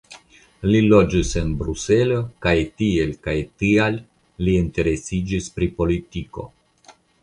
Li 0.69 0.79
loĝis 0.93 1.33
en 1.41 1.51
Bruselo 1.59 2.17
kaj 2.47 2.55
tiel 2.81 3.13
kaj 3.29 3.37
tial 3.63 4.03
li 4.47 4.59
interesiĝis 4.67 5.55
pri 5.59 5.75
politiko. 5.81 6.53